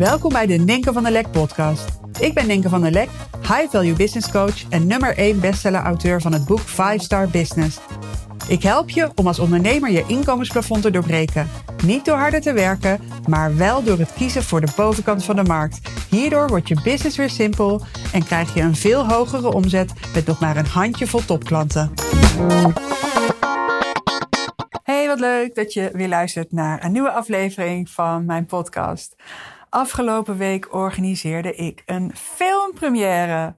Welkom 0.00 0.32
bij 0.32 0.46
de 0.46 0.54
Ninke 0.54 0.92
van 0.92 1.02
der 1.02 1.12
Lek 1.12 1.30
podcast. 1.30 1.88
Ik 2.20 2.34
ben 2.34 2.46
Ninke 2.46 2.68
van 2.68 2.80
der 2.80 2.90
Lek, 2.90 3.08
high 3.40 3.70
value 3.70 3.94
business 3.94 4.30
coach 4.30 4.68
en 4.68 4.86
nummer 4.86 5.16
1 5.16 5.40
bestseller 5.40 5.80
auteur 5.80 6.20
van 6.20 6.32
het 6.32 6.44
boek 6.44 6.60
5 6.60 7.02
Star 7.02 7.28
Business. 7.28 7.78
Ik 8.48 8.62
help 8.62 8.90
je 8.90 9.10
om 9.14 9.26
als 9.26 9.38
ondernemer 9.38 9.90
je 9.90 10.04
inkomensplafond 10.06 10.82
te 10.82 10.90
doorbreken. 10.90 11.48
Niet 11.84 12.04
door 12.04 12.16
harder 12.16 12.40
te 12.40 12.52
werken, 12.52 13.00
maar 13.28 13.56
wel 13.56 13.82
door 13.82 13.98
het 13.98 14.12
kiezen 14.12 14.42
voor 14.42 14.60
de 14.60 14.72
bovenkant 14.76 15.24
van 15.24 15.36
de 15.36 15.42
markt. 15.42 15.80
Hierdoor 16.10 16.48
wordt 16.48 16.68
je 16.68 16.80
business 16.82 17.16
weer 17.16 17.30
simpel 17.30 17.82
en 18.12 18.24
krijg 18.24 18.54
je 18.54 18.60
een 18.60 18.76
veel 18.76 19.08
hogere 19.08 19.52
omzet 19.52 19.92
met 20.14 20.26
nog 20.26 20.40
maar 20.40 20.56
een 20.56 20.66
handjevol 20.66 21.24
topklanten. 21.24 21.92
Hey, 24.82 25.06
wat 25.06 25.20
leuk 25.20 25.54
dat 25.54 25.72
je 25.72 25.90
weer 25.92 26.08
luistert 26.08 26.52
naar 26.52 26.84
een 26.84 26.92
nieuwe 26.92 27.12
aflevering 27.12 27.90
van 27.90 28.24
mijn 28.24 28.46
podcast. 28.46 29.16
Afgelopen 29.70 30.36
week 30.36 30.74
organiseerde 30.74 31.54
ik 31.54 31.82
een 31.86 32.16
filmpremière. 32.16 33.56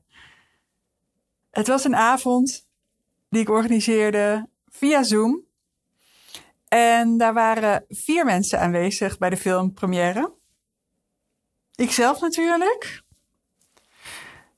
Het 1.50 1.66
was 1.66 1.84
een 1.84 1.96
avond 1.96 2.68
die 3.28 3.40
ik 3.40 3.48
organiseerde 3.48 4.48
via 4.68 5.02
Zoom. 5.02 5.40
En 6.68 7.16
daar 7.16 7.34
waren 7.34 7.84
vier 7.88 8.24
mensen 8.24 8.60
aanwezig 8.60 9.18
bij 9.18 9.30
de 9.30 9.36
filmpremière. 9.36 10.32
Ikzelf 11.74 12.20
natuurlijk. 12.20 13.02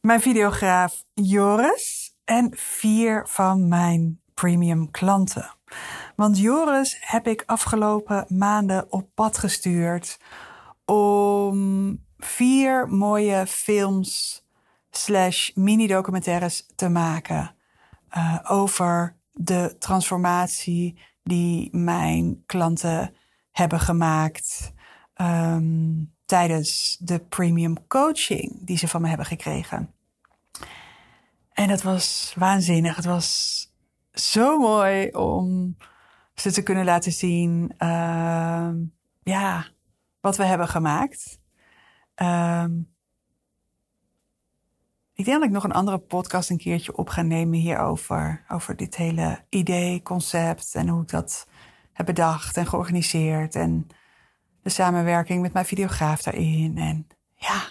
Mijn 0.00 0.20
videograaf 0.20 1.04
Joris. 1.12 2.14
En 2.24 2.50
vier 2.56 3.28
van 3.28 3.68
mijn 3.68 4.20
premium 4.34 4.90
klanten. 4.90 5.54
Want 6.16 6.38
Joris 6.38 6.96
heb 7.00 7.26
ik 7.26 7.42
afgelopen 7.46 8.24
maanden 8.28 8.92
op 8.92 9.08
pad 9.14 9.38
gestuurd 9.38 10.18
om 10.84 11.98
vier 12.18 12.88
mooie 12.88 13.46
films 13.46 14.42
slash 14.90 15.50
mini-documentaires 15.54 16.66
te 16.74 16.88
maken 16.88 17.54
uh, 18.16 18.38
over 18.42 19.16
de 19.32 19.76
transformatie 19.78 20.98
die 21.22 21.76
mijn 21.76 22.42
klanten 22.46 23.14
hebben 23.52 23.80
gemaakt 23.80 24.72
um, 25.16 26.12
tijdens 26.26 26.96
de 27.00 27.18
premium 27.18 27.86
coaching 27.86 28.66
die 28.66 28.78
ze 28.78 28.88
van 28.88 29.02
me 29.02 29.08
hebben 29.08 29.26
gekregen. 29.26 29.94
En 31.52 31.68
dat 31.68 31.82
was 31.82 32.34
waanzinnig. 32.38 32.96
Het 32.96 33.04
was 33.04 33.58
zo 34.12 34.58
mooi 34.58 35.08
om 35.10 35.76
ze 36.34 36.52
te 36.52 36.62
kunnen 36.62 36.84
laten 36.84 37.12
zien. 37.12 37.74
Uh, 37.78 38.70
ja, 39.22 39.66
wat 40.24 40.36
we 40.36 40.44
hebben 40.44 40.68
gemaakt. 40.68 41.40
Um, 42.16 42.92
ik 45.14 45.24
denk 45.24 45.38
dat 45.38 45.46
ik 45.46 45.54
nog 45.54 45.64
een 45.64 45.72
andere 45.72 45.98
podcast 45.98 46.50
een 46.50 46.58
keertje 46.58 46.96
op 46.96 47.08
ga 47.08 47.22
nemen 47.22 47.58
hierover. 47.58 48.44
Over 48.48 48.76
dit 48.76 48.96
hele 48.96 49.44
idee, 49.48 50.02
concept 50.02 50.74
en 50.74 50.88
hoe 50.88 51.02
ik 51.02 51.08
dat 51.08 51.48
heb 51.92 52.06
bedacht 52.06 52.56
en 52.56 52.66
georganiseerd. 52.66 53.54
En 53.54 53.86
de 54.62 54.70
samenwerking 54.70 55.42
met 55.42 55.52
mijn 55.52 55.64
videograaf 55.64 56.22
daarin. 56.22 56.78
En 56.78 57.06
ja, 57.34 57.62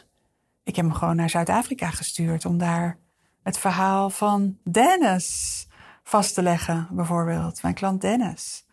ik 0.64 0.76
heb 0.76 0.86
hem 0.86 0.94
gewoon 0.94 1.16
naar 1.16 1.30
Zuid-Afrika 1.30 1.90
gestuurd 1.90 2.46
om 2.46 2.58
daar 2.58 2.98
het 3.44 3.58
verhaal 3.58 4.10
van 4.10 4.58
Dennis 4.64 5.68
vast 6.04 6.34
te 6.34 6.42
leggen, 6.42 6.88
bijvoorbeeld. 6.92 7.62
Mijn 7.62 7.74
klant 7.74 8.02
Dennis. 8.02 8.66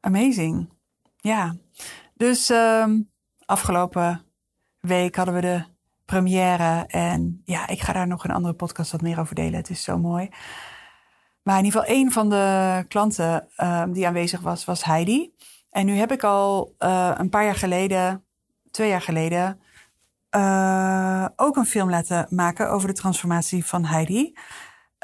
Amazing. 0.00 0.68
Ja. 1.16 1.56
Dus 2.14 2.48
um, 2.48 3.10
afgelopen 3.44 4.24
week 4.80 5.16
hadden 5.16 5.34
we 5.34 5.40
de 5.40 5.64
première. 6.04 6.84
En 6.86 7.42
ja, 7.44 7.66
ik 7.66 7.80
ga 7.80 7.92
daar 7.92 8.06
nog 8.06 8.24
een 8.24 8.34
andere 8.34 8.54
podcast 8.54 8.92
wat 8.92 9.00
meer 9.00 9.20
over 9.20 9.34
delen. 9.34 9.54
Het 9.54 9.70
is 9.70 9.82
zo 9.82 9.98
mooi. 9.98 10.28
Maar 11.42 11.58
in 11.58 11.64
ieder 11.64 11.80
geval, 11.80 11.96
een 11.96 12.12
van 12.12 12.28
de 12.30 12.84
klanten 12.88 13.48
um, 13.56 13.92
die 13.92 14.06
aanwezig 14.06 14.40
was, 14.40 14.64
was 14.64 14.84
Heidi. 14.84 15.34
En 15.70 15.86
nu 15.86 15.96
heb 15.96 16.12
ik 16.12 16.22
al 16.22 16.74
uh, 16.78 17.10
een 17.14 17.28
paar 17.28 17.44
jaar 17.44 17.54
geleden, 17.54 18.24
twee 18.70 18.88
jaar 18.88 19.02
geleden, 19.02 19.60
uh, 20.36 21.26
ook 21.36 21.56
een 21.56 21.66
film 21.66 21.90
laten 21.90 22.26
maken 22.30 22.70
over 22.70 22.88
de 22.88 22.94
transformatie 22.94 23.66
van 23.66 23.84
Heidi. 23.84 24.32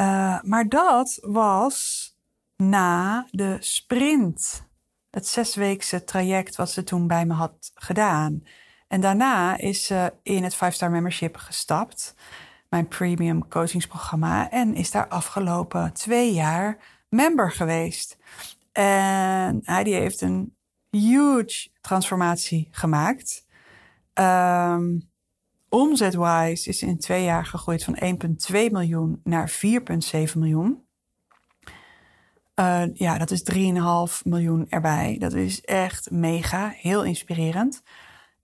Uh, 0.00 0.40
maar 0.42 0.68
dat 0.68 1.18
was 1.22 2.08
na 2.56 3.26
de 3.30 3.56
sprint 3.60 4.68
het 5.10 5.26
zesweekse 5.26 6.04
traject 6.04 6.56
wat 6.56 6.70
ze 6.70 6.84
toen 6.84 7.06
bij 7.06 7.26
me 7.26 7.34
had 7.34 7.70
gedaan. 7.74 8.44
En 8.88 9.00
daarna 9.00 9.56
is 9.56 9.84
ze 9.86 10.12
in 10.22 10.44
het 10.44 10.54
5-star 10.54 10.90
membership 10.90 11.36
gestapt, 11.36 12.14
mijn 12.68 12.88
premium 12.88 13.48
coachingsprogramma, 13.48 14.50
en 14.50 14.74
is 14.74 14.90
daar 14.90 15.08
afgelopen 15.08 15.92
twee 15.92 16.32
jaar 16.32 16.78
member 17.08 17.52
geweest. 17.52 18.16
En 18.72 19.60
Heidi 19.62 19.92
heeft 19.92 20.20
een 20.20 20.56
huge 20.90 21.68
transformatie 21.80 22.68
gemaakt. 22.70 23.46
Um, 24.14 25.10
Omzetwise 25.68 26.68
is 26.68 26.82
in 26.82 26.98
twee 26.98 27.24
jaar 27.24 27.46
gegroeid 27.46 27.84
van 27.84 27.98
1,2 28.52 28.52
miljoen 28.52 29.20
naar 29.24 29.50
4,7 29.50 30.36
miljoen. 30.36 30.84
Uh, 32.60 32.82
ja, 32.94 33.18
dat 33.18 33.30
is 33.30 33.42
3,5 33.54 34.22
miljoen 34.22 34.66
erbij. 34.68 35.16
Dat 35.18 35.32
is 35.32 35.60
echt 35.60 36.10
mega, 36.10 36.68
heel 36.68 37.04
inspirerend. 37.04 37.82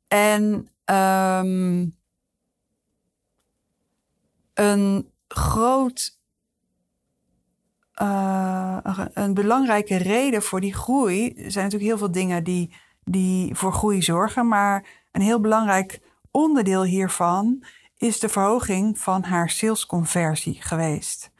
En 0.08 0.68
um, 0.84 1.96
een 4.54 5.10
groot, 5.28 6.18
uh, 8.02 8.78
een 9.12 9.34
belangrijke 9.34 9.96
reden 9.96 10.42
voor 10.42 10.60
die 10.60 10.74
groei 10.74 11.32
zijn 11.36 11.64
natuurlijk 11.64 11.82
heel 11.82 11.98
veel 11.98 12.12
dingen 12.12 12.44
die, 12.44 12.74
die 13.04 13.54
voor 13.54 13.72
groei 13.72 14.02
zorgen. 14.02 14.48
Maar 14.48 14.86
een 15.12 15.22
heel 15.22 15.40
belangrijk 15.40 16.00
onderdeel 16.30 16.84
hiervan 16.84 17.64
is 17.96 18.18
de 18.18 18.28
verhoging 18.28 18.98
van 18.98 19.22
haar 19.24 19.50
salesconversie 19.50 20.62
geweest. 20.62 21.30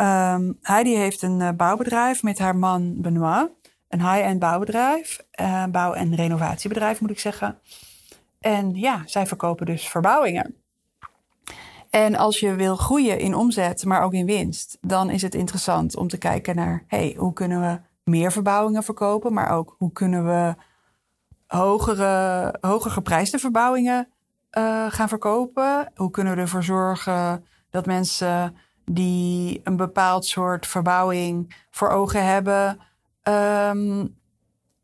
Um, 0.00 0.58
Heidi 0.62 0.96
heeft 0.96 1.22
een 1.22 1.40
uh, 1.40 1.50
bouwbedrijf 1.50 2.22
met 2.22 2.38
haar 2.38 2.56
man 2.56 3.00
Benoit. 3.00 3.50
Een 3.88 4.00
high-end 4.00 4.38
bouwbedrijf. 4.38 5.24
Uh, 5.40 5.64
bouw- 5.64 5.92
en 5.92 6.14
renovatiebedrijf 6.14 7.00
moet 7.00 7.10
ik 7.10 7.18
zeggen. 7.18 7.58
En 8.40 8.74
ja, 8.74 9.02
zij 9.06 9.26
verkopen 9.26 9.66
dus 9.66 9.88
verbouwingen. 9.88 10.54
En 11.90 12.16
als 12.16 12.40
je 12.40 12.54
wil 12.54 12.76
groeien 12.76 13.18
in 13.18 13.34
omzet, 13.34 13.84
maar 13.84 14.02
ook 14.02 14.12
in 14.12 14.26
winst, 14.26 14.78
dan 14.80 15.10
is 15.10 15.22
het 15.22 15.34
interessant 15.34 15.96
om 15.96 16.08
te 16.08 16.18
kijken 16.18 16.56
naar, 16.56 16.84
hey, 16.86 17.14
hoe 17.18 17.32
kunnen 17.32 17.60
we 17.60 17.80
meer 18.10 18.32
verbouwingen 18.32 18.82
verkopen, 18.82 19.32
maar 19.32 19.50
ook 19.50 19.74
hoe 19.78 19.92
kunnen 19.92 20.26
we 20.26 20.54
hogere, 21.46 22.54
hoger 22.60 22.90
geprijsde 22.90 23.38
verbouwingen 23.38 24.08
uh, 24.58 24.86
gaan 24.88 25.08
verkopen? 25.08 25.92
Hoe 25.94 26.10
kunnen 26.10 26.34
we 26.34 26.40
ervoor 26.40 26.64
zorgen 26.64 27.44
dat 27.70 27.86
mensen 27.86 28.56
die 28.90 29.60
een 29.64 29.76
bepaald 29.76 30.26
soort 30.26 30.66
verbouwing 30.66 31.54
voor 31.70 31.88
ogen 31.88 32.24
hebben, 32.24 32.80
um, 33.22 34.16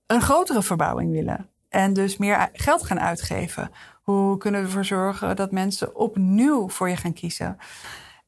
een 0.06 0.20
grotere 0.20 0.62
verbouwing 0.62 1.12
willen. 1.12 1.48
En 1.68 1.92
dus 1.92 2.16
meer 2.16 2.48
geld 2.52 2.82
gaan 2.82 3.00
uitgeven. 3.00 3.70
Hoe 4.02 4.38
kunnen 4.38 4.60
we 4.60 4.66
ervoor 4.66 4.84
zorgen 4.84 5.36
dat 5.36 5.52
mensen 5.52 5.96
opnieuw 5.96 6.68
voor 6.68 6.88
je 6.88 6.96
gaan 6.96 7.12
kiezen? 7.12 7.56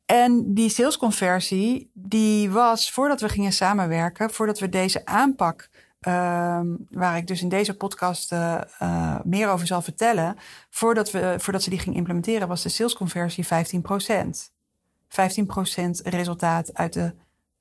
En 0.06 0.54
die 0.54 0.68
salesconversie, 0.68 1.90
die 1.94 2.50
was 2.50 2.92
voordat 2.92 3.20
we 3.20 3.28
gingen 3.28 3.52
samenwerken, 3.52 4.30
voordat 4.30 4.58
we 4.58 4.68
deze 4.68 5.06
aanpak, 5.06 5.68
um, 6.08 6.86
waar 6.90 7.16
ik 7.16 7.26
dus 7.26 7.42
in 7.42 7.48
deze 7.48 7.76
podcast 7.76 8.32
uh, 8.32 8.60
uh, 8.82 9.16
meer 9.24 9.48
over 9.48 9.66
zal 9.66 9.82
vertellen, 9.82 10.36
voordat, 10.70 11.10
we, 11.10 11.34
voordat 11.38 11.62
ze 11.62 11.70
die 11.70 11.78
ging 11.78 11.96
implementeren, 11.96 12.48
was 12.48 12.62
de 12.62 12.68
salesconversie 12.68 13.46
15 13.46 13.82
15% 15.14 15.16
resultaat 16.02 16.74
uit, 16.74 16.92
de, 16.92 17.14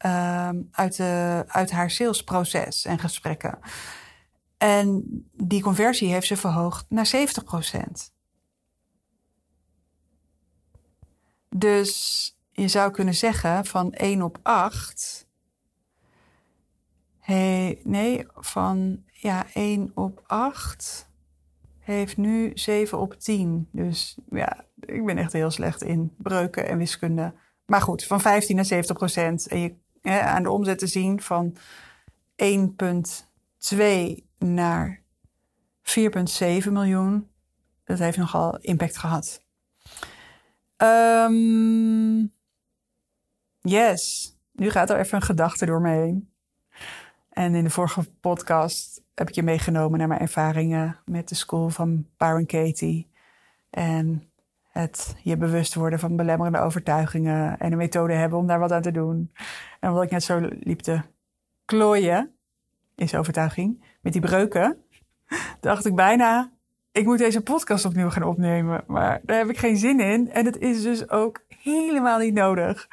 uh, 0.05 0.50
uit, 0.71 0.97
de, 0.97 1.44
uit 1.47 1.71
haar 1.71 1.91
salesproces 1.91 2.85
en 2.85 3.00
gesprekken. 3.00 3.59
En 4.57 5.03
die 5.33 5.61
conversie 5.61 6.11
heeft 6.11 6.27
ze 6.27 6.38
verhoogd 6.38 6.85
naar 6.89 7.11
70%. 7.15 8.11
Dus 11.50 12.31
je 12.51 12.67
zou 12.67 12.91
kunnen 12.91 13.13
zeggen 13.13 13.65
van 13.65 13.91
1 13.94 14.21
op 14.21 14.39
8. 14.41 15.27
Hey, 17.19 17.81
nee, 17.83 18.25
van 18.35 19.03
ja, 19.11 19.45
1 19.53 19.91
op 19.94 20.23
8 20.25 21.09
heeft 21.79 22.17
nu 22.17 22.51
7 22.53 23.00
op 23.00 23.13
10. 23.13 23.67
Dus 23.71 24.17
ja, 24.29 24.65
ik 24.79 25.05
ben 25.05 25.17
echt 25.17 25.33
heel 25.33 25.51
slecht 25.51 25.83
in 25.83 26.13
breuken 26.17 26.67
en 26.67 26.77
wiskunde. 26.77 27.33
Maar 27.65 27.81
goed, 27.81 28.04
van 28.04 28.21
15 28.21 28.56
naar 28.56 28.65
70 28.65 28.98
procent. 28.98 29.48
En 29.48 29.60
je 29.60 29.75
hè, 30.01 30.19
aan 30.19 30.44
de 30.44 30.51
omzet 30.51 30.80
te 30.80 30.88
zien 30.88 31.21
van 31.21 31.57
1,2 32.44 33.77
naar 34.38 35.01
4,7 35.83 36.71
miljoen. 36.71 37.30
dat 37.83 38.00
heeft 38.00 38.18
nogal 38.18 38.57
impact 38.57 38.98
gehad. 38.98 39.42
Um, 40.77 42.33
yes, 43.62 44.33
nu 44.51 44.69
gaat 44.69 44.89
er 44.89 45.00
even 45.00 45.15
een 45.15 45.25
gedachte 45.25 45.65
door 45.65 45.81
me 45.81 45.89
heen. 45.89 46.31
En 47.30 47.56
in 47.56 47.63
de 47.63 47.69
vorige 47.69 48.12
podcast 48.19 49.01
heb 49.13 49.30
ik 49.30 49.36
je 49.36 49.44
meegenomen 49.44 50.00
naar 50.00 50.07
mijn 50.07 50.19
ervaringen 50.19 51.00
met 51.06 51.30
de 51.30 51.36
school 51.36 51.69
van 51.69 52.07
Byron 52.18 52.45
Katie. 52.45 53.12
En 53.69 54.31
het 54.73 55.15
je 55.23 55.37
bewust 55.37 55.73
worden 55.75 55.99
van 55.99 56.15
belemmerende 56.15 56.59
overtuigingen 56.59 57.57
en 57.59 57.71
een 57.71 57.77
methode 57.77 58.13
hebben 58.13 58.39
om 58.39 58.47
daar 58.47 58.59
wat 58.59 58.71
aan 58.71 58.81
te 58.81 58.91
doen. 58.91 59.31
En 59.79 59.89
omdat 59.89 60.03
ik 60.03 60.11
net 60.11 60.23
zo 60.23 60.49
liep 60.59 60.79
te 60.79 61.01
klooien 61.65 62.31
zijn 62.95 63.21
overtuiging 63.21 63.83
met 64.01 64.13
die 64.13 64.21
breuken, 64.21 64.77
dacht 65.59 65.85
ik 65.85 65.95
bijna, 65.95 66.51
ik 66.91 67.05
moet 67.05 67.17
deze 67.17 67.41
podcast 67.41 67.85
opnieuw 67.85 68.09
gaan 68.09 68.23
opnemen. 68.23 68.83
Maar 68.87 69.21
daar 69.23 69.37
heb 69.37 69.49
ik 69.49 69.57
geen 69.57 69.77
zin 69.77 69.99
in. 69.99 70.31
En 70.31 70.45
het 70.45 70.57
is 70.57 70.81
dus 70.81 71.09
ook 71.09 71.41
helemaal 71.47 72.19
niet 72.19 72.33
nodig. 72.33 72.87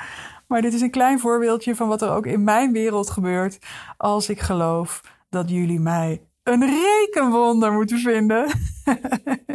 Maar 0.46 0.62
dit 0.62 0.74
is 0.74 0.80
een 0.80 0.90
klein 0.90 1.20
voorbeeldje 1.20 1.76
van 1.76 1.88
wat 1.88 2.02
er 2.02 2.10
ook 2.10 2.26
in 2.26 2.44
mijn 2.44 2.72
wereld 2.72 3.10
gebeurt 3.10 3.58
als 3.96 4.28
ik 4.28 4.40
geloof 4.40 5.00
dat 5.28 5.50
jullie 5.50 5.80
mij 5.80 6.22
een 6.42 6.64
rekenwonder 6.66 7.72
moeten 7.72 7.98
vinden. 7.98 8.50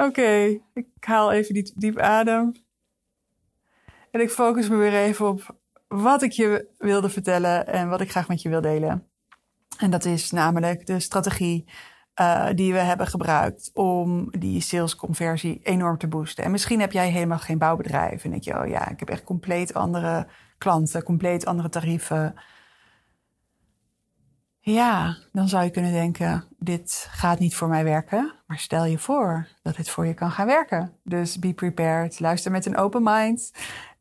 Oké, 0.00 0.60
ik 0.74 0.86
haal 1.00 1.32
even 1.32 1.54
diep, 1.54 1.68
diep 1.74 1.98
adem. 1.98 2.52
En 4.10 4.20
ik 4.20 4.30
focus 4.30 4.68
me 4.68 4.76
weer 4.76 4.94
even 4.94 5.28
op 5.28 5.56
wat 5.88 6.22
ik 6.22 6.32
je 6.32 6.68
wilde 6.78 7.08
vertellen 7.08 7.66
en 7.66 7.88
wat 7.88 8.00
ik 8.00 8.10
graag 8.10 8.28
met 8.28 8.42
je 8.42 8.48
wil 8.48 8.60
delen. 8.60 9.08
En 9.78 9.90
dat 9.90 10.04
is 10.04 10.30
namelijk 10.30 10.86
de 10.86 11.00
strategie 11.00 11.64
uh, 12.20 12.48
die 12.54 12.72
we 12.72 12.78
hebben 12.78 13.06
gebruikt 13.06 13.70
om 13.72 14.30
die 14.30 14.60
salesconversie 14.60 15.60
enorm 15.62 15.98
te 15.98 16.08
boosten. 16.08 16.44
En 16.44 16.50
misschien 16.50 16.80
heb 16.80 16.92
jij 16.92 17.10
helemaal 17.10 17.38
geen 17.38 17.58
bouwbedrijf 17.58 18.24
en 18.24 18.30
denk 18.30 18.42
je, 18.42 18.60
oh 18.60 18.68
ja, 18.68 18.88
ik 18.88 18.98
heb 18.98 19.08
echt 19.08 19.24
compleet 19.24 19.74
andere 19.74 20.26
klanten, 20.58 21.02
compleet 21.02 21.46
andere 21.46 21.68
tarieven. 21.68 22.34
Ja, 24.66 25.16
dan 25.32 25.48
zou 25.48 25.64
je 25.64 25.70
kunnen 25.70 25.92
denken, 25.92 26.44
dit 26.58 27.06
gaat 27.10 27.38
niet 27.38 27.54
voor 27.54 27.68
mij 27.68 27.84
werken. 27.84 28.34
Maar 28.46 28.58
stel 28.58 28.84
je 28.84 28.98
voor 28.98 29.48
dat 29.62 29.76
het 29.76 29.88
voor 29.88 30.06
je 30.06 30.14
kan 30.14 30.30
gaan 30.30 30.46
werken. 30.46 30.98
Dus 31.02 31.38
be 31.38 31.54
prepared, 31.54 32.20
luister 32.20 32.50
met 32.50 32.66
een 32.66 32.76
open 32.76 33.02
mind. 33.02 33.52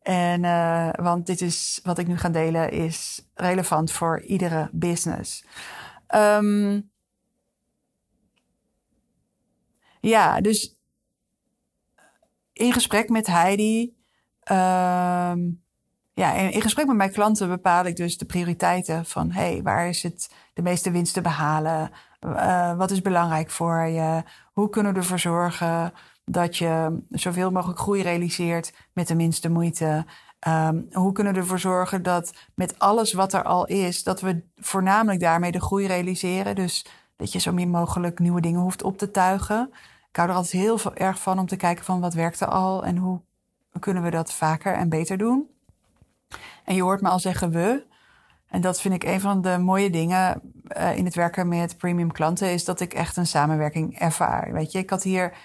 En, 0.01 0.43
uh, 0.43 0.89
want 0.91 1.25
dit 1.25 1.41
is 1.41 1.79
wat 1.83 1.97
ik 1.97 2.07
nu 2.07 2.17
ga 2.17 2.29
delen, 2.29 2.71
is 2.71 3.27
relevant 3.33 3.91
voor 3.91 4.21
iedere 4.21 4.69
business. 4.71 5.45
Um, 6.15 6.91
ja, 9.99 10.41
dus 10.41 10.77
in 12.53 12.73
gesprek 12.73 13.09
met 13.09 13.27
Heidi. 13.27 13.95
Um, 14.51 15.62
ja, 16.13 16.33
in, 16.33 16.61
gesprek 16.61 16.87
met 16.87 16.95
mijn 16.95 17.11
klanten 17.11 17.47
bepaal 17.47 17.85
ik 17.85 17.95
dus 17.95 18.17
de 18.17 18.25
prioriteiten 18.25 19.05
van 19.05 19.31
hey, 19.31 19.61
waar 19.63 19.87
is 19.87 20.03
het 20.03 20.33
de 20.53 20.61
meeste 20.61 20.91
winst 20.91 21.13
te 21.13 21.21
behalen? 21.21 21.91
Uh, 22.25 22.75
wat 22.75 22.91
is 22.91 23.01
belangrijk 23.01 23.49
voor 23.49 23.81
je? 23.81 24.23
Hoe 24.53 24.69
kunnen 24.69 24.93
we 24.93 24.99
ervoor 24.99 25.19
zorgen 25.19 25.93
dat 26.25 26.57
je 26.57 27.03
zoveel 27.09 27.51
mogelijk 27.51 27.79
groei 27.79 28.01
realiseert 28.01 28.73
met 28.93 29.07
de 29.07 29.15
minste 29.15 29.49
moeite? 29.49 30.05
Um, 30.47 30.87
hoe 30.91 31.11
kunnen 31.11 31.33
we 31.33 31.39
ervoor 31.39 31.59
zorgen 31.59 32.03
dat 32.03 32.33
met 32.55 32.79
alles 32.79 33.13
wat 33.13 33.33
er 33.33 33.43
al 33.43 33.65
is, 33.65 34.03
dat 34.03 34.21
we 34.21 34.43
voornamelijk 34.55 35.19
daarmee 35.19 35.51
de 35.51 35.61
groei 35.61 35.87
realiseren? 35.87 36.55
Dus 36.55 36.85
dat 37.15 37.31
je 37.31 37.39
zo 37.39 37.51
min 37.51 37.69
mogelijk 37.69 38.19
nieuwe 38.19 38.41
dingen 38.41 38.61
hoeft 38.61 38.83
op 38.83 38.97
te 38.97 39.11
tuigen. 39.11 39.69
Ik 40.09 40.15
hou 40.15 40.29
er 40.29 40.35
altijd 40.35 40.63
heel 40.63 40.79
erg 40.93 41.19
van 41.19 41.39
om 41.39 41.47
te 41.47 41.55
kijken 41.55 41.85
van 41.85 41.99
wat 41.99 42.13
werkt 42.13 42.39
er 42.39 42.47
al 42.47 42.85
en 42.85 42.97
hoe 42.97 43.21
kunnen 43.79 44.03
we 44.03 44.09
dat 44.09 44.33
vaker 44.33 44.73
en 44.73 44.89
beter 44.89 45.17
doen. 45.17 45.52
En 46.63 46.75
je 46.75 46.81
hoort 46.81 47.01
me 47.01 47.09
al 47.09 47.19
zeggen 47.19 47.51
we. 47.51 47.85
En 48.47 48.61
dat 48.61 48.81
vind 48.81 48.93
ik 48.93 49.03
een 49.03 49.21
van 49.21 49.41
de 49.41 49.57
mooie 49.57 49.89
dingen 49.89 50.41
uh, 50.77 50.97
in 50.97 51.05
het 51.05 51.15
werken 51.15 51.47
met 51.47 51.77
premium 51.77 52.11
klanten, 52.11 52.51
is 52.51 52.65
dat 52.65 52.79
ik 52.79 52.93
echt 52.93 53.17
een 53.17 53.27
samenwerking 53.27 53.99
ervaar. 53.99 54.53
Weet 54.53 54.71
je, 54.71 54.79
ik 54.79 54.89
had 54.89 55.03
hier, 55.03 55.37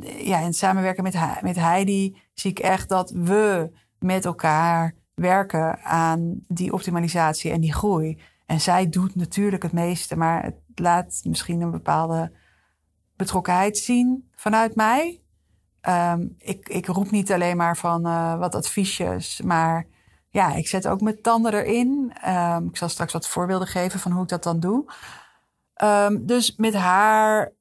ja, 0.00 0.38
in 0.38 0.44
het 0.44 0.56
samenwerken 0.56 1.02
met, 1.02 1.16
met 1.42 1.56
Heidi 1.56 2.16
zie 2.34 2.50
ik 2.50 2.58
echt 2.58 2.88
dat 2.88 3.10
we 3.10 3.70
met 3.98 4.24
elkaar 4.24 4.94
werken 5.14 5.82
aan 5.82 6.44
die 6.48 6.72
optimalisatie 6.72 7.50
en 7.50 7.60
die 7.60 7.74
groei. 7.74 8.20
En 8.46 8.60
zij 8.60 8.88
doet 8.88 9.14
natuurlijk 9.14 9.62
het 9.62 9.72
meeste, 9.72 10.16
maar 10.16 10.42
het 10.42 10.56
laat 10.74 11.20
misschien 11.24 11.60
een 11.60 11.70
bepaalde 11.70 12.32
betrokkenheid 13.16 13.78
zien 13.78 14.30
vanuit 14.34 14.74
mij. 14.74 15.20
Um, 15.88 16.34
ik, 16.38 16.68
ik 16.68 16.86
roep 16.86 17.10
niet 17.10 17.32
alleen 17.32 17.56
maar 17.56 17.76
van 17.76 18.06
uh, 18.06 18.38
wat 18.38 18.54
adviesjes, 18.54 19.40
maar 19.40 19.86
ja, 20.30 20.54
ik 20.54 20.68
zet 20.68 20.88
ook 20.88 21.00
mijn 21.00 21.22
tanden 21.22 21.54
erin. 21.54 22.12
Um, 22.28 22.68
ik 22.68 22.76
zal 22.76 22.88
straks 22.88 23.12
wat 23.12 23.28
voorbeelden 23.28 23.68
geven 23.68 24.00
van 24.00 24.12
hoe 24.12 24.22
ik 24.22 24.28
dat 24.28 24.42
dan 24.42 24.60
doe. 24.60 24.92
Um, 25.84 26.26
dus 26.26 26.56
met 26.56 26.74
haar, 26.74 27.52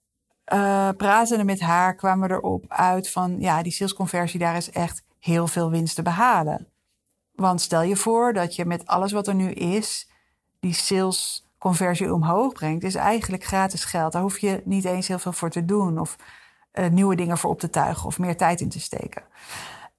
uh, 0.54 0.90
pratende 0.98 1.44
met 1.44 1.60
haar, 1.60 1.96
kwamen 1.96 2.28
we 2.28 2.34
erop 2.34 2.66
uit 2.68 3.10
van 3.10 3.40
ja, 3.40 3.62
die 3.64 3.72
salesconversie, 3.72 4.40
daar 4.40 4.56
is 4.56 4.72
echt 4.72 5.04
heel 5.20 5.48
veel 5.48 5.70
winst 5.70 5.96
te 5.96 6.02
behalen. 6.02 6.68
Want 7.32 7.62
stel 7.62 7.82
je 7.82 7.96
voor 7.96 8.34
dat 8.34 8.56
je 8.56 8.66
met 8.66 8.88
alles 8.88 9.12
wat 9.12 9.28
er 9.28 9.36
nu 9.36 9.52
is, 9.52 10.10
die 10.60 10.74
salesconversie 10.74 12.14
omhoog 12.14 12.54
brengt, 12.54 12.84
is 12.84 12.96
eigenlijk 12.96 13.44
gratis 13.44 13.84
geld. 13.84 14.12
Daar 14.12 14.22
hoef 14.22 14.40
je 14.40 14.62
niet 14.66 14.86
eens 14.86 15.08
heel 15.08 15.20
veel 15.20 15.34
voor 15.34 15.50
te 15.50 15.66
doen 15.66 16.00
of 16.00 16.16
uh, 16.74 16.88
nieuwe 16.88 17.16
dingen 17.16 17.38
voor 17.38 17.50
op 17.50 17.60
te 17.60 17.70
tuigen 17.70 18.06
of 18.06 18.20
meer 18.20 18.38
tijd 18.38 18.62
in 18.62 18.70
te 18.70 18.80
steken. 18.80 19.24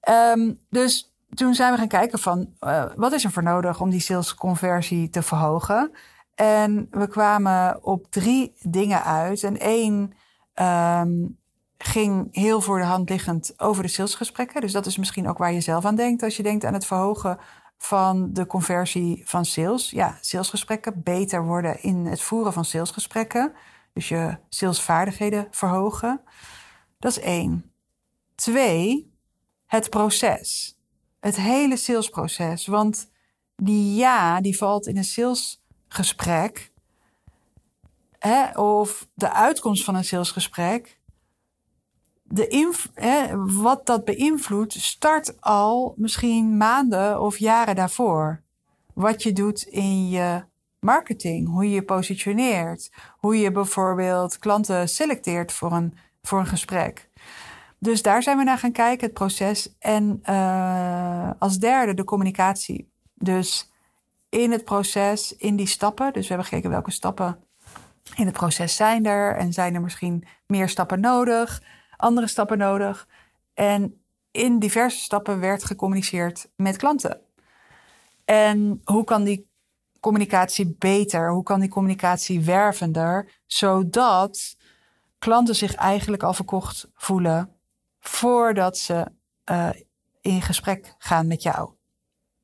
Um, 0.09 0.59
dus 0.69 1.10
toen 1.33 1.53
zijn 1.53 1.71
we 1.71 1.77
gaan 1.77 1.87
kijken 1.87 2.19
van 2.19 2.53
uh, 2.59 2.85
wat 2.95 3.11
is 3.11 3.23
er 3.23 3.31
voor 3.31 3.43
nodig 3.43 3.81
om 3.81 3.89
die 3.89 3.99
salesconversie 3.99 5.09
te 5.09 5.21
verhogen. 5.21 5.91
En 6.35 6.87
we 6.91 7.07
kwamen 7.07 7.83
op 7.83 8.11
drie 8.11 8.53
dingen 8.59 9.03
uit. 9.03 9.43
En 9.43 9.59
één 9.59 10.13
um, 10.55 11.37
ging 11.77 12.27
heel 12.31 12.61
voor 12.61 12.79
de 12.79 12.85
hand 12.85 13.09
liggend 13.09 13.53
over 13.57 13.83
de 13.83 13.89
salesgesprekken. 13.89 14.61
Dus 14.61 14.71
dat 14.71 14.85
is 14.85 14.97
misschien 14.97 15.29
ook 15.29 15.37
waar 15.37 15.53
je 15.53 15.61
zelf 15.61 15.85
aan 15.85 15.95
denkt 15.95 16.23
als 16.23 16.37
je 16.37 16.43
denkt 16.43 16.65
aan 16.65 16.73
het 16.73 16.85
verhogen 16.85 17.37
van 17.77 18.33
de 18.33 18.45
conversie 18.45 19.21
van 19.25 19.45
sales. 19.45 19.89
Ja, 19.89 20.17
salesgesprekken 20.21 21.03
beter 21.03 21.45
worden 21.45 21.81
in 21.83 22.05
het 22.05 22.21
voeren 22.21 22.53
van 22.53 22.65
salesgesprekken. 22.65 23.53
Dus 23.93 24.09
je 24.09 24.37
salesvaardigheden 24.49 25.47
verhogen. 25.51 26.21
Dat 26.99 27.11
is 27.11 27.19
één. 27.19 27.73
Twee, 28.35 29.13
het 29.65 29.89
proces. 29.89 30.79
Het 31.21 31.35
hele 31.35 31.77
salesproces. 31.77 32.65
Want 32.65 33.11
die 33.55 33.95
ja, 33.95 34.41
die 34.41 34.57
valt 34.57 34.87
in 34.87 34.97
een 34.97 35.03
salesgesprek. 35.03 36.71
Hè, 38.19 38.59
of 38.59 39.07
de 39.13 39.31
uitkomst 39.33 39.83
van 39.83 39.95
een 39.95 40.05
salesgesprek 40.05 41.01
de 42.31 42.89
hè, 42.93 43.45
wat 43.45 43.85
dat 43.85 44.05
beïnvloedt, 44.05 44.73
start 44.73 45.41
al 45.41 45.93
misschien 45.97 46.57
maanden 46.57 47.21
of 47.21 47.37
jaren 47.37 47.75
daarvoor. 47.75 48.41
Wat 48.93 49.23
je 49.23 49.33
doet 49.33 49.61
in 49.61 50.09
je 50.09 50.43
marketing, 50.79 51.47
hoe 51.47 51.63
je 51.63 51.69
je 51.69 51.83
positioneert, 51.83 52.91
hoe 53.17 53.37
je 53.37 53.51
bijvoorbeeld 53.51 54.39
klanten 54.39 54.89
selecteert 54.89 55.51
voor 55.51 55.71
een, 55.71 55.97
voor 56.21 56.39
een 56.39 56.45
gesprek. 56.45 57.09
Dus 57.83 58.01
daar 58.01 58.23
zijn 58.23 58.37
we 58.37 58.43
naar 58.43 58.57
gaan 58.57 58.71
kijken, 58.71 59.05
het 59.05 59.13
proces. 59.13 59.75
En 59.79 60.19
uh, 60.29 61.31
als 61.39 61.57
derde 61.57 61.93
de 61.93 62.03
communicatie. 62.03 62.91
Dus 63.13 63.71
in 64.29 64.51
het 64.51 64.63
proces, 64.63 65.35
in 65.35 65.55
die 65.55 65.67
stappen. 65.67 66.13
Dus 66.13 66.21
we 66.21 66.27
hebben 66.27 66.45
gekeken 66.45 66.69
welke 66.69 66.91
stappen 66.91 67.43
in 68.15 68.25
het 68.25 68.33
proces 68.33 68.75
zijn 68.75 69.05
er. 69.05 69.35
En 69.35 69.53
zijn 69.53 69.75
er 69.75 69.81
misschien 69.81 70.27
meer 70.45 70.69
stappen 70.69 70.99
nodig? 70.99 71.61
andere 71.97 72.27
stappen 72.27 72.57
nodig. 72.57 73.07
En 73.53 74.01
in 74.31 74.59
diverse 74.59 74.99
stappen 74.99 75.39
werd 75.39 75.63
gecommuniceerd 75.63 76.49
met 76.55 76.77
klanten. 76.77 77.21
En 78.25 78.81
hoe 78.83 79.03
kan 79.03 79.23
die 79.23 79.49
communicatie 79.99 80.75
beter? 80.79 81.31
Hoe 81.31 81.43
kan 81.43 81.59
die 81.59 81.69
communicatie 81.69 82.41
wervender? 82.41 83.31
Zodat 83.45 84.57
klanten 85.19 85.55
zich 85.55 85.75
eigenlijk 85.75 86.23
al 86.23 86.33
verkocht 86.33 86.89
voelen 86.93 87.60
voordat 88.01 88.77
ze 88.77 89.07
uh, 89.51 89.69
in 90.21 90.41
gesprek 90.41 90.95
gaan 90.97 91.27
met 91.27 91.41
jou. 91.41 91.69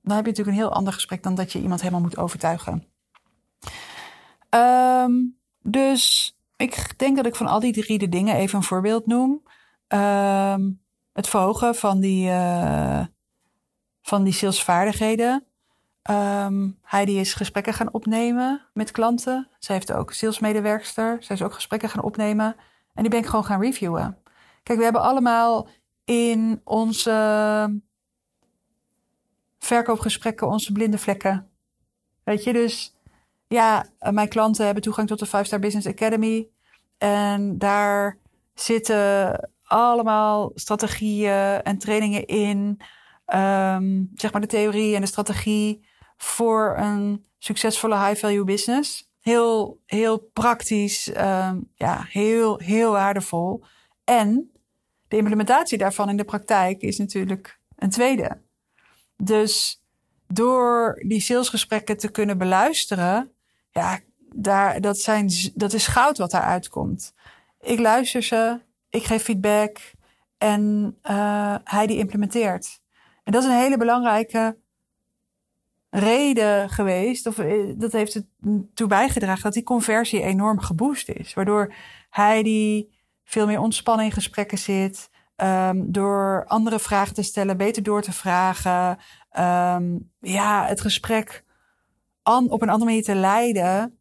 Dan 0.01 0.15
heb 0.15 0.25
je 0.25 0.31
natuurlijk 0.31 0.57
een 0.57 0.63
heel 0.63 0.73
ander 0.73 0.93
gesprek 0.93 1.23
dan 1.23 1.35
dat 1.35 1.51
je 1.51 1.61
iemand 1.61 1.81
helemaal 1.81 2.01
moet 2.01 2.17
overtuigen. 2.17 2.87
Um, 4.49 5.37
dus 5.61 6.35
ik 6.55 6.93
denk 6.97 7.15
dat 7.15 7.25
ik 7.25 7.35
van 7.35 7.47
al 7.47 7.59
die 7.59 7.73
drie 7.73 7.97
de 7.97 8.09
dingen 8.09 8.35
even 8.35 8.57
een 8.57 8.63
voorbeeld 8.63 9.05
noem. 9.05 9.43
Um, 9.87 10.81
het 11.13 11.27
verhogen 11.27 11.75
van 11.75 11.99
die, 11.99 12.29
uh, 12.29 13.05
van 14.01 14.23
die 14.23 14.33
salesvaardigheden. 14.33 15.45
Um, 16.09 16.79
Heidi 16.81 17.19
is 17.19 17.33
gesprekken 17.33 17.73
gaan 17.73 17.93
opnemen 17.93 18.67
met 18.73 18.91
klanten. 18.91 19.49
Zij 19.59 19.75
heeft 19.75 19.91
ook 19.91 20.13
salesmedewerkster. 20.13 21.23
Zij 21.23 21.35
is 21.35 21.41
ook 21.41 21.53
gesprekken 21.53 21.89
gaan 21.89 22.03
opnemen. 22.03 22.55
En 22.93 23.01
die 23.01 23.09
ben 23.09 23.19
ik 23.19 23.25
gewoon 23.25 23.45
gaan 23.45 23.61
reviewen. 23.61 24.17
Kijk, 24.67 24.79
we 24.79 24.85
hebben 24.85 25.01
allemaal 25.01 25.67
in 26.05 26.61
onze 26.63 27.81
verkoopgesprekken 29.59 30.47
onze 30.47 30.71
blinde 30.71 30.97
vlekken. 30.97 31.49
Weet 32.23 32.43
je, 32.43 32.53
dus 32.53 32.95
ja, 33.47 33.85
mijn 33.99 34.29
klanten 34.29 34.65
hebben 34.65 34.83
toegang 34.83 35.07
tot 35.07 35.19
de 35.19 35.27
5-Star 35.27 35.59
Business 35.59 35.87
Academy. 35.87 36.47
En 36.97 37.57
daar 37.57 38.17
zitten 38.53 39.49
allemaal 39.63 40.51
strategieën 40.55 41.61
en 41.63 41.77
trainingen 41.77 42.25
in. 42.25 42.81
Ehm, 43.25 44.03
zeg 44.13 44.31
maar 44.31 44.41
de 44.41 44.47
theorie 44.47 44.95
en 44.95 45.01
de 45.01 45.07
strategie 45.07 45.87
voor 46.17 46.75
een 46.77 47.25
succesvolle 47.37 48.05
high-value 48.05 48.43
business. 48.43 49.09
Heel, 49.19 49.81
heel 49.85 50.17
praktisch, 50.33 51.11
ehm, 51.11 51.59
ja, 51.75 52.05
heel, 52.07 52.57
heel 52.57 52.91
waardevol. 52.91 53.63
En 54.03 54.51
de 55.07 55.17
implementatie 55.17 55.77
daarvan 55.77 56.09
in 56.09 56.17
de 56.17 56.23
praktijk 56.23 56.81
is 56.81 56.97
natuurlijk 56.97 57.59
een 57.75 57.89
tweede. 57.89 58.41
Dus 59.17 59.83
door 60.27 61.03
die 61.07 61.21
salesgesprekken 61.21 61.97
te 61.97 62.11
kunnen 62.11 62.37
beluisteren, 62.37 63.31
ja, 63.71 63.99
daar, 64.35 64.81
dat, 64.81 64.97
zijn, 64.97 65.29
dat 65.53 65.73
is 65.73 65.87
goud 65.87 66.17
wat 66.17 66.31
daaruit 66.31 66.69
komt. 66.69 67.13
Ik 67.61 67.79
luister 67.79 68.23
ze, 68.23 68.59
ik 68.89 69.03
geef 69.03 69.23
feedback 69.23 69.77
en 70.37 70.95
uh, 71.03 71.55
hij 71.63 71.87
die 71.87 71.97
implementeert. 71.97 72.81
En 73.23 73.31
dat 73.31 73.43
is 73.43 73.49
een 73.49 73.55
hele 73.55 73.77
belangrijke 73.77 74.57
reden 75.89 76.69
geweest, 76.69 77.27
of 77.27 77.37
eh, 77.37 77.73
dat 77.75 77.91
heeft 77.91 78.13
het 78.13 78.25
toe 78.73 78.87
bijgedragen 78.87 79.43
dat 79.43 79.53
die 79.53 79.63
conversie 79.63 80.21
enorm 80.21 80.59
geboost 80.59 81.09
is. 81.09 81.33
Waardoor 81.33 81.73
hij 82.09 82.43
die 82.43 82.96
veel 83.27 83.45
meer 83.45 83.59
ontspannen 83.59 84.05
in 84.05 84.11
gesprekken 84.11 84.57
zit, 84.57 85.09
um, 85.35 85.91
door 85.91 86.45
andere 86.45 86.79
vragen 86.79 87.13
te 87.13 87.21
stellen, 87.21 87.57
beter 87.57 87.83
door 87.83 88.01
te 88.01 88.11
vragen, 88.11 88.97
um, 89.39 90.11
ja, 90.19 90.65
het 90.65 90.81
gesprek 90.81 91.43
op 92.23 92.61
een 92.61 92.69
andere 92.69 92.85
manier 92.85 93.03
te 93.03 93.15
leiden, 93.15 93.97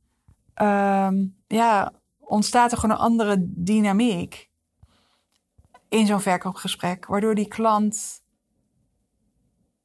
um, 0.63 1.37
ja, 1.47 1.93
ontstaat 2.19 2.73
er 2.73 2.79
gewoon 2.79 2.97
een 2.97 3.03
andere 3.03 3.37
dynamiek 3.41 4.51
in 5.89 6.07
zo'n 6.07 6.21
verkoopgesprek, 6.21 7.07
waardoor 7.07 7.35
die 7.35 7.49
klant 7.49 8.23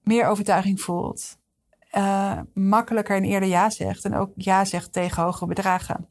meer 0.01 0.25
overtuiging 0.25 0.81
voelt, 0.81 1.37
uh, 1.91 2.39
makkelijker 2.53 3.15
en 3.15 3.23
eerder 3.23 3.49
ja 3.49 3.69
zegt 3.69 4.05
en 4.05 4.15
ook 4.15 4.31
ja 4.35 4.65
zegt 4.65 4.93
tegen 4.93 5.23
hogere 5.23 5.47
bedragen. 5.47 6.10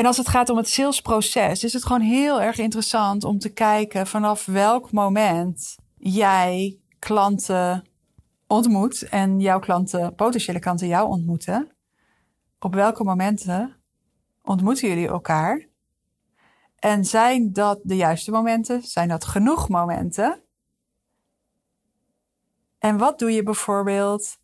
En 0.00 0.06
als 0.06 0.16
het 0.16 0.28
gaat 0.28 0.48
om 0.48 0.56
het 0.56 0.68
salesproces, 0.68 1.64
is 1.64 1.72
het 1.72 1.84
gewoon 1.84 2.00
heel 2.00 2.42
erg 2.42 2.58
interessant 2.58 3.24
om 3.24 3.38
te 3.38 3.52
kijken 3.52 4.06
vanaf 4.06 4.44
welk 4.46 4.92
moment 4.92 5.76
jij 5.96 6.78
klanten 6.98 7.84
ontmoet 8.46 9.08
en 9.08 9.40
jouw 9.40 9.58
klanten, 9.58 10.14
potentiële 10.14 10.58
klanten 10.58 10.86
jou 10.86 11.08
ontmoeten. 11.08 11.70
Op 12.58 12.74
welke 12.74 13.04
momenten 13.04 13.76
ontmoeten 14.42 14.88
jullie 14.88 15.08
elkaar? 15.08 15.68
En 16.76 17.04
zijn 17.04 17.52
dat 17.52 17.80
de 17.82 17.96
juiste 17.96 18.30
momenten? 18.30 18.82
Zijn 18.82 19.08
dat 19.08 19.24
genoeg 19.24 19.68
momenten? 19.68 20.42
En 22.78 22.98
wat 22.98 23.18
doe 23.18 23.30
je 23.32 23.42
bijvoorbeeld? 23.42 24.38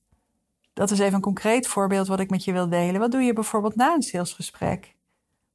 Dat 0.72 0.90
is 0.90 0.98
even 0.98 1.14
een 1.14 1.20
concreet 1.20 1.66
voorbeeld 1.66 2.06
wat 2.06 2.20
ik 2.20 2.30
met 2.30 2.44
je 2.44 2.52
wil 2.52 2.68
delen. 2.68 3.00
Wat 3.00 3.10
doe 3.10 3.22
je 3.22 3.32
bijvoorbeeld 3.32 3.76
na 3.76 3.94
een 3.94 4.02
salesgesprek? 4.02 4.95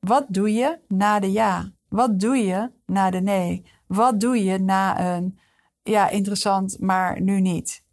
Wat 0.02 0.26
doe 0.28 0.54
je 0.54 0.80
na 0.88 1.20
de 1.20 1.32
ja? 1.32 1.72
Wat 1.90 2.20
doe 2.20 2.38
je 2.38 2.72
na 2.86 3.10
de 3.10 3.22
nee? 3.22 3.66
Wat 3.88 4.20
doe 4.20 4.44
je 4.44 4.58
na 4.58 5.16
een 5.16 5.40
ja, 5.84 6.10
interessant, 6.10 6.80
maar 6.80 7.22
nu 7.22 7.42
niet? 7.42 7.84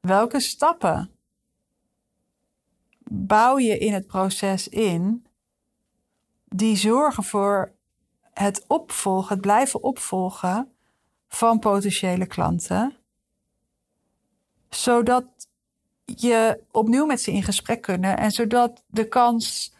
Welke 0.00 0.40
stappen 0.40 1.10
bouw 3.10 3.58
je 3.58 3.78
in 3.78 3.92
het 3.92 4.06
proces 4.06 4.68
in 4.68 5.26
die 6.44 6.76
zorgen 6.76 7.24
voor 7.24 7.72
het 8.32 8.64
opvolgen, 8.66 9.28
het 9.28 9.40
blijven 9.40 9.82
opvolgen 9.82 10.72
van 11.28 11.58
potentiële 11.58 12.26
klanten, 12.26 12.96
zodat 14.68 15.24
je 16.04 16.62
opnieuw 16.70 17.06
met 17.06 17.20
ze 17.20 17.32
in 17.32 17.42
gesprek 17.42 17.82
kunnen 17.82 18.18
en 18.18 18.30
zodat 18.30 18.84
de 18.86 19.08
kans 19.08 19.74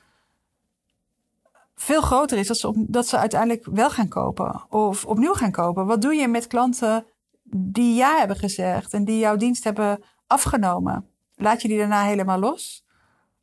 veel 1.80 2.00
groter 2.00 2.38
is 2.38 2.46
dat 2.46 2.58
ze, 2.58 2.68
op, 2.68 2.76
dat 2.78 3.08
ze 3.08 3.18
uiteindelijk 3.18 3.66
wel 3.66 3.90
gaan 3.90 4.08
kopen 4.08 4.64
of 4.68 5.04
opnieuw 5.04 5.34
gaan 5.34 5.50
kopen. 5.50 5.86
Wat 5.86 6.02
doe 6.02 6.14
je 6.14 6.28
met 6.28 6.46
klanten 6.46 7.06
die 7.52 7.94
ja 7.94 8.18
hebben 8.18 8.36
gezegd 8.36 8.92
en 8.92 9.04
die 9.04 9.18
jouw 9.18 9.36
dienst 9.36 9.64
hebben 9.64 10.02
afgenomen? 10.26 11.08
Laat 11.34 11.62
je 11.62 11.68
die 11.68 11.78
daarna 11.78 12.02
helemaal 12.02 12.38
los? 12.38 12.86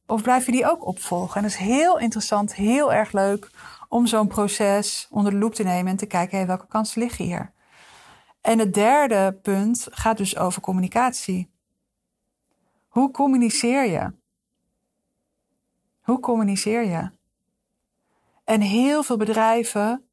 Of 0.06 0.22
blijf 0.22 0.46
je 0.46 0.52
die 0.52 0.70
ook 0.70 0.86
opvolgen? 0.86 1.36
En 1.36 1.42
dat 1.42 1.52
is 1.52 1.58
heel 1.58 2.00
interessant, 2.00 2.56
heel 2.56 2.94
erg 2.94 3.12
leuk 3.12 3.50
om 3.90 4.08
zo'n 4.08 4.28
proces 4.28 5.08
onder 5.10 5.32
de 5.32 5.38
loep 5.38 5.54
te 5.54 5.64
nemen 5.64 5.92
en 5.92 5.98
te 5.98 6.06
kijken 6.06 6.48
welke 6.48 6.68
kansen 6.68 7.02
liggen 7.02 7.26
hier. 7.26 7.54
En 8.42 8.60
het 8.60 8.74
derde 8.74 9.40
punt 9.42 9.88
gaat 9.92 10.18
dus 10.18 10.38
over 10.38 10.62
communicatie. 10.62 11.50
Hoe 12.88 13.12
communiceer 13.12 13.86
je? 13.86 14.12
Hoe 16.02 16.20
communiceer 16.20 16.86
je? 16.86 17.17
En 18.48 18.62
heel 18.62 19.04
veel 19.04 19.18
bedrijven, 19.18 20.04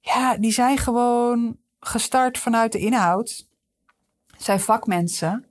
ja, 0.00 0.36
die 0.36 0.52
zijn 0.52 0.78
gewoon 0.78 1.58
gestart 1.80 2.38
vanuit 2.38 2.72
de 2.72 2.78
inhoud. 2.78 3.48
Zijn 4.38 4.60
vakmensen. 4.60 5.46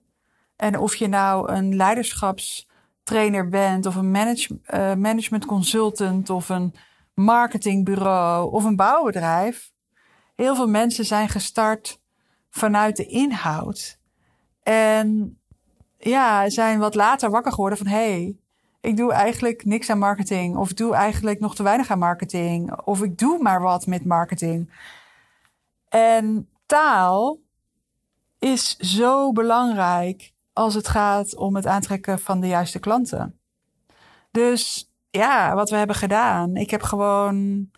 En 0.56 0.80
of 0.80 0.96
je 0.96 1.08
nou 1.08 1.52
een 1.52 1.76
leiderschapstrainer 1.76 3.50
bent, 3.50 3.86
of 3.86 3.96
een 3.96 4.16
uh, 4.16 4.94
management 4.94 5.46
consultant, 5.46 6.30
of 6.30 6.50
een 6.50 6.76
marketingbureau, 7.14 8.52
of 8.52 8.64
een 8.64 8.76
bouwbedrijf. 8.76 9.72
Heel 10.36 10.56
veel 10.56 10.70
mensen 10.70 11.06
zijn 11.06 11.30
gestart 11.30 12.02
vanuit 12.50 12.96
de 12.96 13.06
inhoud. 13.06 14.00
En 14.64 15.40
ja, 15.98 16.50
zijn 16.50 16.80
wat 16.80 16.96
later 16.96 17.30
wakker 17.30 17.52
geworden 17.52 17.78
van 17.78 17.88
hé, 17.88 18.12
hey, 18.12 18.38
ik 18.86 18.98
doe 18.98 19.14
eigenlijk 19.14 19.66
niks 19.66 19.90
aan 19.90 19.98
marketing. 19.98 20.58
Of 20.58 20.74
doe 20.74 20.94
eigenlijk 20.94 21.40
nog 21.40 21.56
te 21.56 21.64
weinig 21.64 21.92
aan 21.92 22.00
marketing. 22.00 22.82
Of 22.82 23.02
ik 23.04 23.18
doe 23.18 23.42
maar 23.42 23.62
wat 23.62 23.86
met 23.86 24.06
marketing. 24.06 24.74
En 25.90 26.50
taal 26.66 27.40
is 28.40 28.76
zo 28.78 29.32
belangrijk 29.32 30.34
als 30.54 30.74
het 30.74 30.88
gaat 30.88 31.36
om 31.36 31.56
het 31.56 31.66
aantrekken 31.66 32.20
van 32.20 32.40
de 32.40 32.48
juiste 32.48 32.80
klanten. 32.80 33.40
Dus 34.32 34.92
ja, 35.10 35.56
wat 35.56 35.70
we 35.70 35.76
hebben 35.76 35.96
gedaan. 35.96 36.56
Ik 36.56 36.70
heb 36.70 36.82
gewoon, 36.82 37.70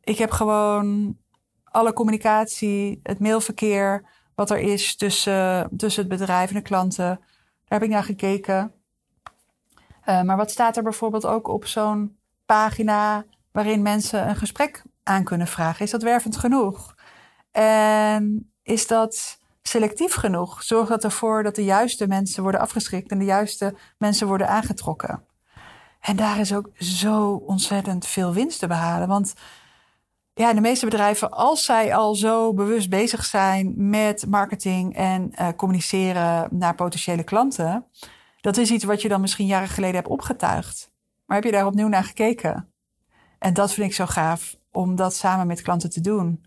ik 0.00 0.18
heb 0.18 0.30
gewoon 0.30 1.16
alle 1.64 1.92
communicatie, 1.92 3.00
het 3.02 3.20
mailverkeer, 3.20 4.04
wat 4.34 4.50
er 4.50 4.58
is 4.58 4.96
tussen, 4.96 5.70
tussen 5.76 6.08
het 6.08 6.18
bedrijf 6.18 6.48
en 6.48 6.54
de 6.54 6.62
klanten. 6.62 7.04
Daar 7.04 7.78
heb 7.78 7.82
ik 7.82 7.88
naar 7.88 8.04
gekeken. 8.04 8.79
Uh, 10.10 10.22
maar 10.22 10.36
wat 10.36 10.50
staat 10.50 10.76
er 10.76 10.82
bijvoorbeeld 10.82 11.26
ook 11.26 11.48
op 11.48 11.66
zo'n 11.66 12.16
pagina 12.46 13.24
waarin 13.52 13.82
mensen 13.82 14.28
een 14.28 14.36
gesprek 14.36 14.82
aan 15.02 15.24
kunnen 15.24 15.46
vragen? 15.46 15.84
Is 15.84 15.90
dat 15.90 16.02
wervend 16.02 16.36
genoeg? 16.36 16.94
En 17.50 18.52
is 18.62 18.86
dat 18.86 19.38
selectief 19.62 20.14
genoeg? 20.14 20.62
Zorgt 20.62 20.88
dat 20.88 21.04
ervoor 21.04 21.42
dat 21.42 21.54
de 21.54 21.64
juiste 21.64 22.06
mensen 22.06 22.42
worden 22.42 22.60
afgeschrikt 22.60 23.10
en 23.10 23.18
de 23.18 23.24
juiste 23.24 23.74
mensen 23.98 24.26
worden 24.26 24.48
aangetrokken? 24.48 25.24
En 26.00 26.16
daar 26.16 26.38
is 26.38 26.54
ook 26.54 26.70
zo 26.76 27.32
ontzettend 27.32 28.06
veel 28.06 28.32
winst 28.32 28.58
te 28.58 28.66
behalen. 28.66 29.08
Want 29.08 29.34
ja, 30.34 30.52
de 30.54 30.60
meeste 30.60 30.84
bedrijven, 30.84 31.30
als 31.30 31.64
zij 31.64 31.94
al 31.94 32.14
zo 32.14 32.54
bewust 32.54 32.88
bezig 32.88 33.24
zijn 33.24 33.74
met 33.76 34.26
marketing 34.28 34.96
en 34.96 35.32
uh, 35.40 35.48
communiceren 35.56 36.48
naar 36.50 36.74
potentiële 36.74 37.24
klanten, 37.24 37.84
dat 38.40 38.56
is 38.56 38.70
iets 38.70 38.84
wat 38.84 39.02
je 39.02 39.08
dan 39.08 39.20
misschien 39.20 39.46
jaren 39.46 39.68
geleden 39.68 39.96
hebt 39.96 40.08
opgetuigd. 40.08 40.92
Maar 41.26 41.36
heb 41.36 41.46
je 41.46 41.52
daar 41.52 41.66
opnieuw 41.66 41.88
naar 41.88 42.04
gekeken? 42.04 42.72
En 43.38 43.54
dat 43.54 43.72
vind 43.72 43.86
ik 43.86 43.94
zo 43.94 44.06
gaaf 44.06 44.56
om 44.72 44.96
dat 44.96 45.14
samen 45.14 45.46
met 45.46 45.62
klanten 45.62 45.90
te 45.90 46.00
doen. 46.00 46.44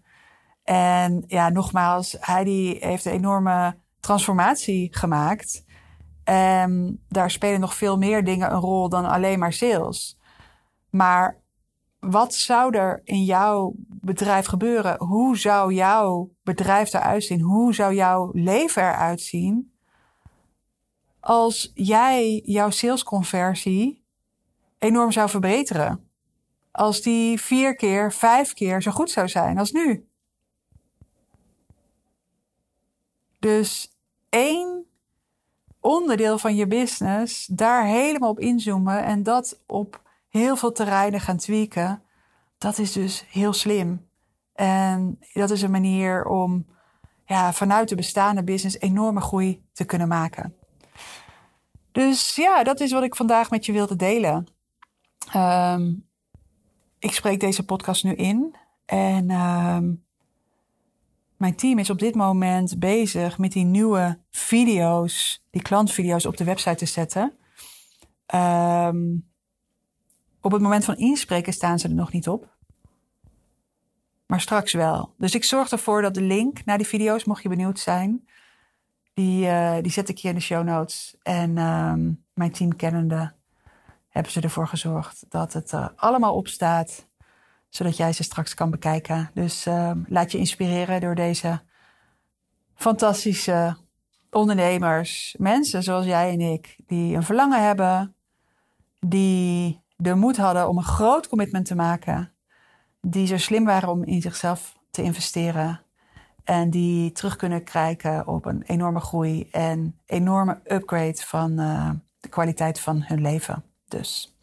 En 0.64 1.24
ja, 1.28 1.50
nogmaals, 1.50 2.16
Heidi 2.20 2.78
heeft 2.80 3.06
een 3.06 3.12
enorme 3.12 3.78
transformatie 4.00 4.96
gemaakt. 4.96 5.66
En 6.24 7.04
daar 7.08 7.32
spelen 7.32 7.60
nog 7.60 7.76
veel 7.76 7.98
meer 7.98 8.24
dingen 8.24 8.52
een 8.52 8.60
rol 8.60 8.90
dan 8.90 9.06
alleen 9.06 9.40
maar 9.40 9.54
sales. 9.54 10.18
Maar 10.90 11.42
wat 12.00 12.34
zou 12.34 12.78
er 12.78 13.02
in 13.04 13.24
jouw 13.24 13.74
bedrijf 13.88 14.46
gebeuren? 14.46 15.04
Hoe 15.04 15.38
zou 15.38 15.74
jouw 15.74 16.32
bedrijf 16.44 16.94
eruit 16.94 17.24
zien? 17.24 17.42
Hoe 17.42 17.74
zou 17.74 17.94
jouw 17.94 18.30
leven 18.34 18.84
eruit 18.84 19.22
zien? 19.22 19.73
Als 21.24 21.72
jij 21.74 22.42
jouw 22.46 22.70
salesconversie 22.70 24.04
enorm 24.78 25.12
zou 25.12 25.30
verbeteren. 25.30 26.08
als 26.72 27.02
die 27.02 27.42
vier 27.42 27.76
keer, 27.76 28.12
vijf 28.14 28.54
keer 28.54 28.82
zo 28.82 28.92
goed 28.92 29.12
zou 29.12 29.28
zijn 29.28 29.58
als 29.58 29.72
nu. 29.72 30.08
Dus 33.40 33.98
één 34.30 34.86
onderdeel 35.80 36.38
van 36.38 36.56
je 36.56 36.68
business, 36.68 37.46
daar 37.46 37.86
helemaal 37.86 38.30
op 38.30 38.40
inzoomen 38.40 39.04
en 39.04 39.24
dat 39.24 39.60
op 39.66 40.02
heel 40.30 40.56
veel 40.56 40.72
terreinen 40.72 41.20
gaan 41.20 41.38
tweaken, 41.38 42.04
dat 42.58 42.78
is 42.78 42.92
dus 42.92 43.26
heel 43.30 43.54
slim. 43.54 44.08
En 44.54 45.20
dat 45.34 45.50
is 45.50 45.62
een 45.62 45.72
manier 45.72 46.26
om 46.26 46.66
ja, 47.26 47.54
vanuit 47.54 47.90
de 47.90 47.96
bestaande 47.96 48.44
business 48.44 48.80
enorme 48.80 49.22
groei 49.22 49.66
te 49.72 49.86
kunnen 49.86 50.08
maken. 50.08 50.56
Dus 51.94 52.36
ja, 52.36 52.64
dat 52.64 52.80
is 52.80 52.92
wat 52.92 53.04
ik 53.04 53.16
vandaag 53.16 53.50
met 53.50 53.66
je 53.66 53.72
wilde 53.72 53.96
delen. 53.96 54.48
Ehm, 55.32 55.94
ik 57.00 57.12
spreek 57.12 57.40
deze 57.40 57.66
podcast 57.66 58.04
nu 58.04 58.14
in 58.14 58.56
en 58.86 59.30
ehm, 59.30 59.94
mijn 61.38 61.56
team 61.56 61.80
is 61.80 61.90
op 61.90 62.00
dit 62.00 62.16
moment 62.16 62.80
bezig 62.80 63.38
met 63.38 63.52
die 63.52 63.66
nieuwe 63.66 64.20
video's, 64.32 65.46
die 65.50 65.62
klantvideo's 65.62 66.26
op 66.26 66.38
de 66.38 66.44
website 66.44 66.76
te 66.76 66.86
zetten. 66.86 67.38
Ehm, 68.26 69.16
op 70.42 70.52
het 70.52 70.62
moment 70.62 70.86
van 70.86 70.98
inspreken 70.98 71.54
staan 71.54 71.80
ze 71.80 71.88
er 71.88 71.94
nog 71.94 72.12
niet 72.12 72.28
op. 72.28 72.56
Maar 74.26 74.42
straks 74.42 74.74
wel. 74.74 75.14
Dus 75.18 75.36
ik 75.36 75.44
zorg 75.44 75.72
ervoor 75.72 76.02
dat 76.02 76.14
de 76.14 76.22
link 76.22 76.66
naar 76.66 76.78
die 76.78 76.88
video's, 76.88 77.24
mocht 77.24 77.44
je 77.44 77.50
benieuwd 77.50 77.80
zijn, 77.80 78.28
die, 79.14 79.46
uh, 79.46 79.78
die 79.82 79.92
zet 79.92 80.10
ik 80.10 80.20
hier 80.20 80.32
in 80.32 80.38
de 80.38 80.44
show 80.44 80.64
notes. 80.64 81.16
En 81.22 81.58
um, 81.58 82.26
mijn 82.34 82.52
team 82.52 82.76
kennende 82.76 83.34
hebben 84.10 84.32
ze 84.32 84.42
ervoor 84.42 84.68
gezorgd 84.68 85.26
dat 85.30 85.54
het 85.54 85.72
er 85.72 85.94
allemaal 85.96 86.36
op 86.36 86.48
staat. 86.48 87.08
Zodat 87.70 87.98
jij 87.98 88.14
ze 88.14 88.24
straks 88.24 88.54
kan 88.54 88.70
bekijken. 88.70 89.32
Dus 89.34 89.68
uh, 89.68 89.92
laat 90.08 90.32
je 90.32 90.38
inspireren 90.38 91.02
door 91.02 91.16
deze 91.16 91.62
fantastische 92.76 93.78
ondernemers. 94.32 95.36
Mensen 95.38 95.84
zoals 95.84 96.06
jij 96.06 96.32
en 96.32 96.42
ik. 96.42 96.76
Die 96.88 97.16
een 97.16 97.24
verlangen 97.24 97.64
hebben. 97.64 98.16
Die 99.00 99.82
de 99.96 100.16
moed 100.16 100.38
hadden 100.38 100.70
om 100.70 100.78
een 100.78 100.84
groot 100.84 101.28
commitment 101.28 101.66
te 101.66 101.76
maken. 101.76 102.34
Die 103.02 103.28
zo 103.28 103.38
slim 103.38 103.66
waren 103.66 103.90
om 103.90 104.04
in 104.04 104.22
zichzelf 104.22 104.78
te 104.92 105.04
investeren. 105.04 105.82
En 106.44 106.70
die 106.70 107.12
terug 107.12 107.36
kunnen 107.36 107.64
kijken 107.64 108.28
op 108.28 108.46
een 108.46 108.64
enorme 108.66 109.00
groei 109.00 109.48
en 109.52 110.00
enorme 110.06 110.60
upgrade 110.66 111.22
van 111.26 111.60
uh, 111.60 111.90
de 112.20 112.28
kwaliteit 112.30 112.80
van 112.80 113.04
hun 113.06 113.22
leven. 113.22 113.64
Dus 113.88 114.38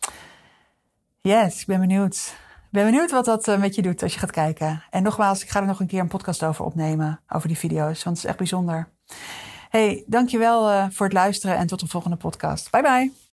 yes, 1.21 1.61
ik 1.61 1.67
ben 1.67 1.81
benieuwd. 1.81 2.35
Ik 2.71 2.77
ben 2.77 2.85
benieuwd 2.85 3.11
wat 3.11 3.25
dat 3.25 3.49
uh, 3.49 3.59
met 3.59 3.75
je 3.75 3.83
doet 3.83 4.03
als 4.03 4.13
je 4.13 4.19
gaat 4.19 4.31
kijken. 4.31 4.83
En 4.91 5.03
nogmaals, 5.03 5.43
ik 5.43 5.49
ga 5.49 5.61
er 5.61 5.67
nog 5.67 5.81
een 5.81 5.87
keer 5.87 6.01
een 6.01 6.09
podcast 6.09 6.43
over 6.43 6.65
opnemen, 6.65 7.21
over 7.29 7.49
die 7.49 7.59
video's, 7.59 8.03
want 8.03 8.17
het 8.17 8.25
is 8.25 8.25
echt 8.25 8.39
bijzonder. 8.39 8.89
Hey, 9.71 10.05
dankjewel 10.07 10.71
uh, 10.71 10.87
voor 10.91 11.07
het 11.07 11.15
luisteren 11.15 11.57
en 11.57 11.67
tot 11.67 11.81
de 11.81 11.87
volgende 11.87 12.17
podcast. 12.17 12.71
Bye 12.71 12.83
bye. 12.83 13.20